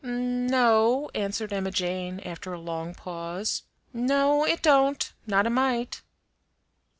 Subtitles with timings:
[0.03, 3.61] "No," answered Emma Jane after a long pause;
[3.93, 6.01] "no, it don't; not a mite."